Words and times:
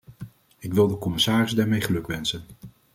Ik 0.59 0.73
wil 0.73 0.87
de 0.87 0.97
commissaris 0.97 1.51
daarmee 1.53 1.81
gelukwensen. 1.81 2.43